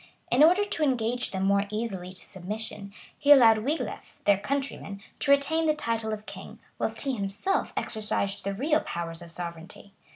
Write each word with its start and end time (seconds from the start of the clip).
In 0.31 0.43
order 0.43 0.65
to 0.65 0.81
engage 0.83 1.29
them 1.29 1.43
more 1.45 1.67
easily 1.69 2.11
to 2.11 2.25
submission, 2.25 2.91
he 3.19 3.31
allowed 3.31 3.59
Wiglef, 3.59 4.15
their 4.25 4.39
countryman, 4.39 4.99
to 5.19 5.29
retain 5.29 5.67
the 5.67 5.75
title 5.75 6.11
of 6.11 6.25
king, 6.25 6.57
whilst 6.79 7.01
he 7.01 7.13
himself 7.15 7.71
exercised 7.77 8.43
the 8.43 8.55
real 8.55 8.79
powers 8.79 9.21
of 9.21 9.29
sovereignty. 9.29 9.93